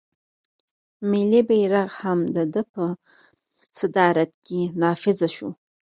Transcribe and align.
ملي 1.09 1.41
بیرغ 1.49 1.89
هم 2.01 2.19
د 2.35 2.37
ده 2.53 2.61
په 2.73 2.83
صدارت 3.79 4.31
کې 4.45 4.61
نافذ 4.81 5.19
شو. 5.35 5.49